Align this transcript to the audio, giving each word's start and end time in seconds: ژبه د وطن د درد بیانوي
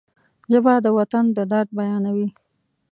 ژبه 0.51 0.73
د 0.85 0.87
وطن 0.97 1.25
د 1.37 1.39
درد 1.51 1.69
بیانوي 1.77 2.27